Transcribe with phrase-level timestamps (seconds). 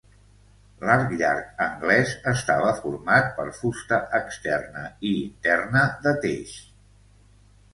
[0.85, 6.57] L'arc llarg anglès estava format per fusta externa i interna de teix.